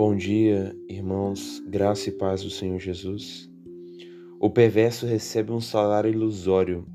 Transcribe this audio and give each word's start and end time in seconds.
Bom 0.00 0.16
dia, 0.16 0.74
irmãos, 0.88 1.62
graça 1.68 2.08
e 2.08 2.12
paz 2.12 2.42
do 2.42 2.48
Senhor 2.48 2.78
Jesus. 2.78 3.50
O 4.40 4.48
perverso 4.48 5.04
recebe 5.04 5.52
um 5.52 5.60
salário 5.60 6.10
ilusório, 6.10 6.86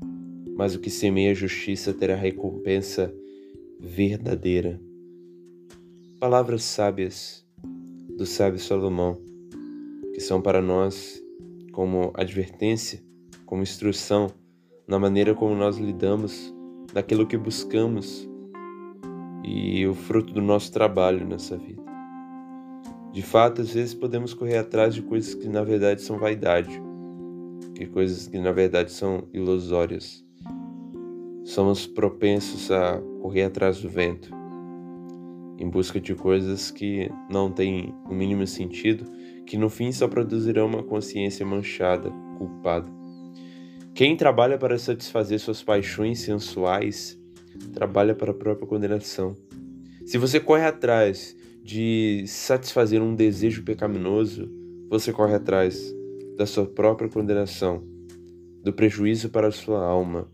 mas 0.56 0.74
o 0.74 0.80
que 0.80 0.90
semeia 0.90 1.32
justiça 1.32 1.94
terá 1.94 2.16
recompensa 2.16 3.14
verdadeira. 3.78 4.80
Palavras 6.18 6.64
sábias 6.64 7.46
do 8.16 8.26
sábio 8.26 8.58
Salomão, 8.58 9.16
que 10.12 10.18
são 10.18 10.42
para 10.42 10.60
nós 10.60 11.22
como 11.70 12.10
advertência, 12.12 13.00
como 13.44 13.62
instrução 13.62 14.26
na 14.84 14.98
maneira 14.98 15.32
como 15.32 15.54
nós 15.54 15.76
lidamos, 15.76 16.52
daquilo 16.92 17.24
que 17.24 17.36
buscamos 17.36 18.28
e 19.44 19.86
o 19.86 19.94
fruto 19.94 20.34
do 20.34 20.42
nosso 20.42 20.72
trabalho 20.72 21.24
nessa 21.24 21.56
vida. 21.56 21.85
De 23.16 23.22
fato, 23.22 23.62
às 23.62 23.72
vezes 23.72 23.94
podemos 23.94 24.34
correr 24.34 24.58
atrás 24.58 24.94
de 24.94 25.00
coisas 25.00 25.32
que 25.32 25.48
na 25.48 25.62
verdade 25.62 26.02
são 26.02 26.18
vaidade, 26.18 26.78
de 27.72 27.86
coisas 27.86 28.26
que 28.26 28.38
na 28.38 28.52
verdade 28.52 28.92
são 28.92 29.26
ilusórias. 29.32 30.22
Somos 31.42 31.86
propensos 31.86 32.70
a 32.70 33.00
correr 33.22 33.44
atrás 33.44 33.80
do 33.80 33.88
vento, 33.88 34.28
em 35.58 35.66
busca 35.66 35.98
de 35.98 36.14
coisas 36.14 36.70
que 36.70 37.10
não 37.30 37.50
têm 37.50 37.94
o 38.04 38.12
mínimo 38.12 38.46
sentido, 38.46 39.06
que 39.46 39.56
no 39.56 39.70
fim 39.70 39.90
só 39.92 40.06
produzirão 40.06 40.66
uma 40.66 40.82
consciência 40.82 41.46
manchada, 41.46 42.10
culpada. 42.36 42.92
Quem 43.94 44.14
trabalha 44.14 44.58
para 44.58 44.78
satisfazer 44.78 45.40
suas 45.40 45.62
paixões 45.62 46.20
sensuais, 46.20 47.18
trabalha 47.72 48.14
para 48.14 48.32
a 48.32 48.34
própria 48.34 48.66
condenação. 48.66 49.38
Se 50.04 50.18
você 50.18 50.38
corre 50.38 50.66
atrás 50.66 51.34
de 51.66 52.24
satisfazer 52.28 53.02
um 53.02 53.12
desejo 53.12 53.64
pecaminoso, 53.64 54.48
você 54.88 55.12
corre 55.12 55.34
atrás 55.34 55.92
da 56.36 56.46
sua 56.46 56.64
própria 56.64 57.08
condenação, 57.08 57.82
do 58.62 58.72
prejuízo 58.72 59.30
para 59.30 59.48
a 59.48 59.52
sua 59.52 59.84
alma. 59.84 60.30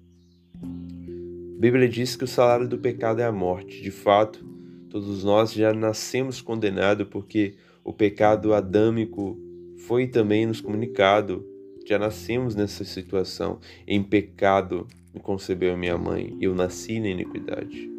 A 0.63 1.59
Bíblia 1.59 1.89
diz 1.89 2.17
que 2.17 2.25
o 2.25 2.29
salário 2.29 2.69
do 2.69 2.77
pecado 2.77 3.21
é 3.21 3.25
a 3.25 3.33
morte. 3.33 3.81
De 3.81 3.91
fato, 3.91 4.45
todos 4.91 5.25
nós 5.25 5.55
já 5.55 5.73
nascemos 5.73 6.43
condenados 6.43 7.09
porque 7.09 7.55
o 7.83 7.95
pecado 7.95 8.53
adâmico 8.53 9.41
foi 9.87 10.09
também 10.09 10.45
nos 10.45 10.61
comunicado. 10.61 11.47
Já 11.87 11.99
nascemos 11.99 12.55
nessa 12.55 12.85
situação. 12.85 13.59
Em 13.87 14.03
pecado 14.03 14.87
me 15.15 15.21
concebeu 15.21 15.79
minha 15.79 15.97
mãe, 15.97 16.37
eu 16.43 16.55
nasci 16.55 17.01
na 17.01 17.09
iniquidade. 17.09 17.91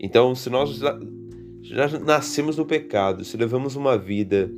Então, 0.00 0.34
se 0.34 0.50
nós 0.50 0.80
já 1.68 1.98
nascemos 1.98 2.56
no 2.56 2.64
pecado, 2.64 3.24
se 3.24 3.36
levamos 3.36 3.74
uma 3.74 3.98
vida 3.98 4.50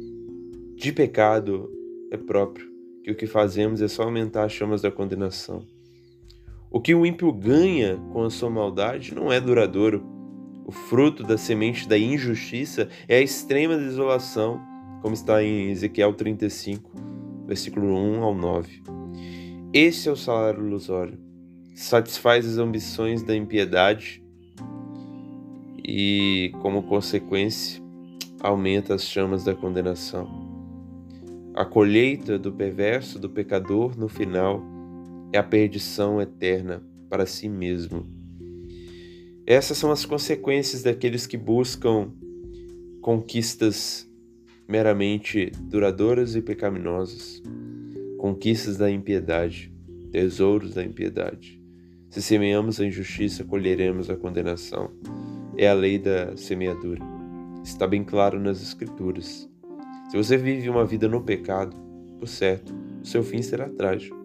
de 0.76 0.92
pecado, 0.92 1.70
é 2.10 2.16
próprio 2.16 2.68
que 3.02 3.10
o 3.10 3.14
que 3.14 3.26
fazemos 3.26 3.80
é 3.80 3.88
só 3.88 4.02
aumentar 4.02 4.44
as 4.44 4.52
chamas 4.52 4.82
da 4.82 4.90
condenação. 4.90 5.64
O 6.70 6.80
que 6.80 6.94
o 6.94 7.06
ímpio 7.06 7.32
ganha 7.32 7.96
com 8.12 8.24
a 8.24 8.30
sua 8.30 8.50
maldade 8.50 9.14
não 9.14 9.32
é 9.32 9.40
duradouro. 9.40 10.04
O 10.66 10.72
fruto 10.72 11.22
da 11.22 11.38
semente 11.38 11.88
da 11.88 11.96
injustiça 11.96 12.88
é 13.08 13.16
a 13.16 13.22
extrema 13.22 13.78
desolação, 13.78 14.60
como 15.00 15.14
está 15.14 15.42
em 15.42 15.70
Ezequiel 15.70 16.12
35, 16.12 16.90
versículo 17.46 17.86
1 17.96 18.22
ao 18.22 18.34
9. 18.34 18.82
Esse 19.72 20.10
é 20.10 20.12
o 20.12 20.16
salário 20.16 20.66
ilusório. 20.66 21.18
Satisfaz 21.74 22.44
as 22.44 22.58
ambições 22.58 23.22
da 23.22 23.34
impiedade 23.34 24.22
e, 25.84 26.52
como 26.60 26.82
consequência, 26.82 27.82
aumenta 28.40 28.94
as 28.94 29.04
chamas 29.04 29.44
da 29.44 29.54
condenação. 29.54 30.28
A 31.54 31.64
colheita 31.64 32.38
do 32.38 32.52
perverso, 32.52 33.18
do 33.18 33.28
pecador, 33.28 33.98
no 33.98 34.08
final, 34.08 34.62
é 35.32 35.38
a 35.38 35.42
perdição 35.42 36.20
eterna 36.20 36.82
para 37.08 37.26
si 37.26 37.48
mesmo. 37.48 38.06
Essas 39.46 39.78
são 39.78 39.90
as 39.90 40.04
consequências 40.04 40.82
daqueles 40.82 41.26
que 41.26 41.36
buscam 41.36 42.12
conquistas 43.00 44.08
meramente 44.68 45.50
duradouras 45.62 46.36
e 46.36 46.42
pecaminosas, 46.42 47.42
conquistas 48.18 48.76
da 48.76 48.90
impiedade, 48.90 49.72
tesouros 50.12 50.74
da 50.74 50.84
impiedade. 50.84 51.60
Se 52.10 52.22
semeamos 52.22 52.80
a 52.80 52.86
injustiça, 52.86 53.44
colheremos 53.44 54.10
a 54.10 54.16
condenação 54.16 54.90
é 55.58 55.68
a 55.68 55.74
lei 55.74 55.98
da 55.98 56.36
semeadura. 56.36 57.02
Está 57.64 57.84
bem 57.84 58.04
claro 58.04 58.38
nas 58.38 58.62
Escrituras. 58.62 59.50
Se 60.08 60.16
você 60.16 60.36
vive 60.36 60.70
uma 60.70 60.86
vida 60.86 61.08
no 61.08 61.20
pecado, 61.20 61.76
por 62.16 62.28
certo, 62.28 62.72
o 63.02 63.06
seu 63.06 63.24
fim 63.24 63.42
será 63.42 63.68
trágico. 63.68 64.16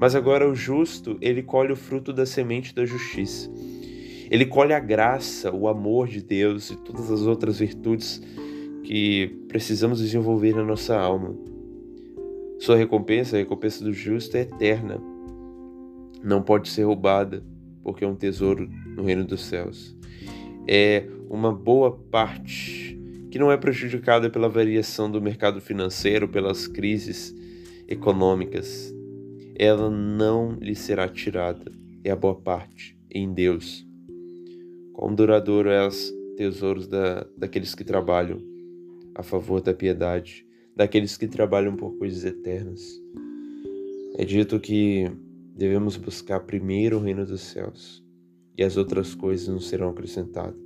Mas 0.00 0.14
agora 0.14 0.48
o 0.48 0.54
justo, 0.54 1.18
ele 1.20 1.42
colhe 1.42 1.72
o 1.72 1.76
fruto 1.76 2.14
da 2.14 2.24
semente 2.24 2.74
da 2.74 2.86
justiça. 2.86 3.50
Ele 4.30 4.46
colhe 4.46 4.72
a 4.72 4.80
graça, 4.80 5.54
o 5.54 5.68
amor 5.68 6.08
de 6.08 6.22
Deus 6.22 6.70
e 6.70 6.76
todas 6.76 7.10
as 7.10 7.20
outras 7.20 7.58
virtudes 7.58 8.20
que 8.82 9.44
precisamos 9.48 10.00
desenvolver 10.00 10.56
na 10.56 10.64
nossa 10.64 10.98
alma. 10.98 11.36
Sua 12.58 12.76
recompensa, 12.76 13.36
a 13.36 13.38
recompensa 13.38 13.84
do 13.84 13.92
justo, 13.92 14.34
é 14.34 14.40
eterna. 14.40 14.98
Não 16.24 16.42
pode 16.42 16.70
ser 16.70 16.84
roubada, 16.84 17.44
porque 17.82 18.02
é 18.02 18.08
um 18.08 18.16
tesouro 18.16 18.68
no 18.96 19.04
reino 19.04 19.24
dos 19.24 19.44
céus 19.44 19.94
é 20.66 21.06
uma 21.28 21.52
boa 21.52 21.90
parte 21.90 22.98
que 23.30 23.38
não 23.38 23.50
é 23.50 23.56
prejudicada 23.56 24.28
pela 24.28 24.48
variação 24.48 25.10
do 25.10 25.20
mercado 25.20 25.60
financeiro, 25.60 26.28
pelas 26.28 26.66
crises 26.66 27.34
econômicas. 27.88 28.94
Ela 29.56 29.90
não 29.90 30.52
lhe 30.60 30.74
será 30.74 31.08
tirada. 31.08 31.72
É 32.04 32.10
a 32.10 32.16
boa 32.16 32.34
parte 32.34 32.98
em 33.10 33.32
Deus. 33.32 33.86
Quão 34.92 35.14
duradouro 35.14 35.70
é 35.70 35.86
os 35.86 36.12
tesouros 36.36 36.86
da, 36.86 37.26
daqueles 37.36 37.74
que 37.74 37.84
trabalham 37.84 38.40
a 39.14 39.22
favor 39.22 39.60
da 39.60 39.72
piedade, 39.72 40.46
daqueles 40.76 41.16
que 41.16 41.26
trabalham 41.26 41.76
por 41.76 41.96
coisas 41.98 42.24
eternas. 42.24 42.82
É 44.16 44.24
dito 44.24 44.60
que 44.60 45.10
devemos 45.56 45.96
buscar 45.96 46.40
primeiro 46.40 46.98
o 46.98 47.00
reino 47.00 47.24
dos 47.24 47.40
céus 47.40 48.01
e 48.56 48.62
as 48.62 48.76
outras 48.76 49.14
coisas 49.14 49.48
não 49.48 49.60
serão 49.60 49.90
acrescentadas. 49.90 50.60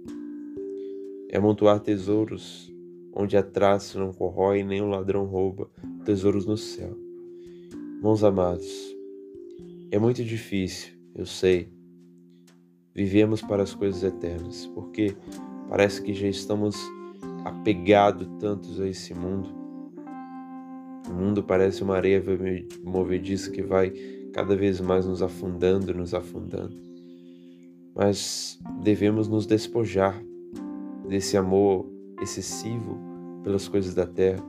É 1.28 1.38
amontoar 1.38 1.80
tesouros 1.80 2.72
onde 3.12 3.36
a 3.36 3.42
traça 3.42 3.98
não 3.98 4.12
corrói 4.12 4.62
nem 4.62 4.82
o 4.82 4.88
ladrão 4.88 5.24
rouba, 5.24 5.70
tesouros 6.04 6.44
no 6.44 6.56
céu. 6.56 6.96
Mãos 8.02 8.22
amados, 8.22 8.94
é 9.90 9.98
muito 9.98 10.22
difícil, 10.22 10.92
eu 11.14 11.24
sei. 11.24 11.72
Vivemos 12.94 13.40
para 13.40 13.62
as 13.62 13.74
coisas 13.74 14.02
eternas, 14.02 14.66
porque 14.74 15.16
parece 15.68 16.02
que 16.02 16.12
já 16.12 16.28
estamos 16.28 16.76
apegados 17.44 18.28
tantos 18.38 18.80
a 18.80 18.86
esse 18.86 19.14
mundo. 19.14 19.48
O 21.08 21.14
mundo 21.14 21.42
parece 21.42 21.82
uma 21.82 21.96
areia 21.96 22.22
movediça 22.84 23.50
que 23.50 23.62
vai 23.62 23.90
cada 24.32 24.54
vez 24.54 24.80
mais 24.80 25.06
nos 25.06 25.22
afundando, 25.22 25.94
nos 25.94 26.12
afundando 26.12 26.85
mas 27.96 28.58
devemos 28.82 29.26
nos 29.26 29.46
despojar 29.46 30.22
desse 31.08 31.36
amor 31.36 31.86
excessivo 32.20 32.98
pelas 33.42 33.66
coisas 33.66 33.94
da 33.94 34.06
terra, 34.06 34.44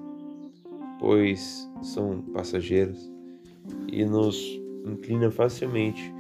pois 1.00 1.70
são 1.82 2.22
passageiras 2.34 3.10
e 3.88 4.04
nos 4.04 4.38
inclina 4.86 5.32
facilmente 5.32 6.14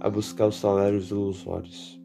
a 0.00 0.10
buscar 0.10 0.48
os 0.48 0.56
salários 0.56 1.10
ilusórios. 1.10 1.98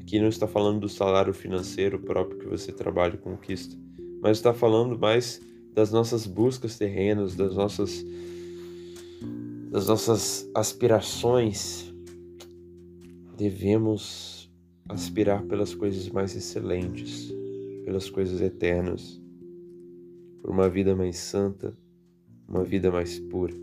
Aqui 0.00 0.20
não 0.20 0.28
está 0.28 0.46
falando 0.46 0.80
do 0.80 0.88
salário 0.88 1.34
financeiro 1.34 1.98
próprio 1.98 2.38
que 2.38 2.46
você 2.46 2.70
trabalha 2.70 3.14
e 3.14 3.18
conquista, 3.18 3.76
mas 4.22 4.38
está 4.38 4.54
falando 4.54 4.96
mais 4.96 5.40
das 5.72 5.90
nossas 5.90 6.26
buscas 6.26 6.78
terrenas, 6.78 7.34
das 7.34 7.56
nossas 7.56 8.04
das 9.70 9.88
nossas 9.88 10.48
aspirações 10.54 11.92
devemos 13.36 14.50
aspirar 14.88 15.42
pelas 15.44 15.74
coisas 15.74 16.08
mais 16.08 16.36
excelentes, 16.36 17.32
pelas 17.84 18.08
coisas 18.08 18.40
eternas, 18.40 19.20
por 20.40 20.50
uma 20.50 20.68
vida 20.68 20.94
mais 20.94 21.16
santa, 21.16 21.76
uma 22.48 22.62
vida 22.62 22.90
mais 22.90 23.18
pura. 23.18 23.54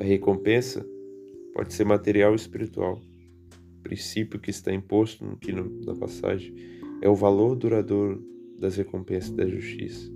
A 0.00 0.04
recompensa 0.04 0.84
pode 1.54 1.72
ser 1.72 1.84
material 1.84 2.30
ou 2.30 2.36
espiritual. 2.36 3.00
O 3.78 3.82
princípio 3.82 4.38
que 4.38 4.50
está 4.50 4.72
imposto 4.72 5.24
aqui 5.26 5.52
na 5.52 5.94
passagem 5.94 6.54
é 7.00 7.08
o 7.08 7.14
valor 7.14 7.56
duradouro 7.56 8.22
das 8.58 8.76
recompensas 8.76 9.30
da 9.30 9.46
justiça. 9.46 10.10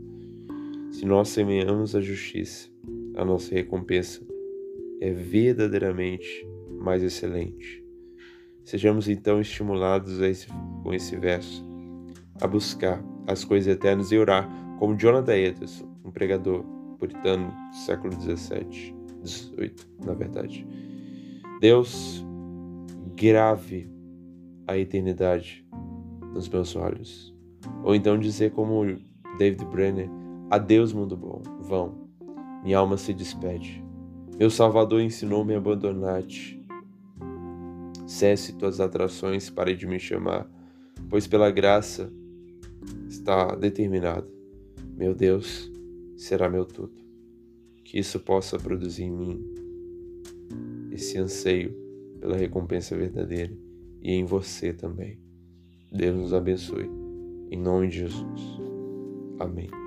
Se 0.92 1.04
nós 1.04 1.28
semeamos 1.28 1.96
a 1.96 2.00
justiça, 2.00 2.68
a 3.16 3.24
nossa 3.24 3.54
recompensa 3.54 4.20
é 5.00 5.10
verdadeiramente 5.12 6.46
mais 6.78 7.02
excelente. 7.02 7.83
Sejamos 8.64 9.08
então 9.08 9.40
estimulados 9.40 10.20
esse, 10.20 10.48
com 10.82 10.92
esse 10.92 11.16
verso 11.16 11.64
a 12.40 12.46
buscar 12.46 13.02
as 13.26 13.44
coisas 13.44 13.72
eternas 13.72 14.10
e 14.10 14.18
orar, 14.18 14.48
como 14.78 14.96
Jonathan 14.96 15.36
Edwards, 15.36 15.84
um 16.04 16.10
pregador 16.10 16.64
puritano 16.98 17.52
do 17.70 17.76
século 17.76 18.14
17, 18.16 18.94
18, 19.22 19.88
na 20.04 20.14
verdade. 20.14 20.66
Deus, 21.60 22.24
grave 23.16 23.90
a 24.66 24.76
eternidade 24.76 25.64
nos 26.32 26.48
meus 26.48 26.74
olhos. 26.74 27.34
Ou 27.82 27.94
então 27.94 28.18
dizer 28.18 28.52
como 28.52 28.84
David 29.38 29.64
Brenner, 29.66 30.10
adeus 30.50 30.92
mundo 30.92 31.16
bom, 31.16 31.42
vão, 31.60 32.08
minha 32.62 32.78
alma 32.78 32.96
se 32.96 33.14
despede. 33.14 33.82
Meu 34.38 34.50
Salvador 34.50 35.00
ensinou-me 35.00 35.54
a 35.54 35.58
abandonar-te. 35.58 36.53
Cesse 38.14 38.52
tuas 38.52 38.78
atrações, 38.78 39.50
pare 39.50 39.74
de 39.74 39.88
me 39.88 39.98
chamar, 39.98 40.48
pois 41.10 41.26
pela 41.26 41.50
graça 41.50 42.12
está 43.08 43.56
determinado. 43.56 44.32
Meu 44.96 45.16
Deus 45.16 45.68
será 46.16 46.48
meu 46.48 46.64
tudo. 46.64 46.94
Que 47.84 47.98
isso 47.98 48.20
possa 48.20 48.56
produzir 48.56 49.02
em 49.02 49.10
mim 49.10 49.54
esse 50.92 51.18
anseio 51.18 51.74
pela 52.20 52.36
recompensa 52.36 52.96
verdadeira 52.96 53.52
e 54.00 54.12
em 54.12 54.24
você 54.24 54.72
também. 54.72 55.18
Deus 55.90 56.16
nos 56.16 56.32
abençoe. 56.32 56.88
Em 57.50 57.58
nome 57.58 57.88
de 57.88 57.98
Jesus. 57.98 58.40
Amém. 59.40 59.83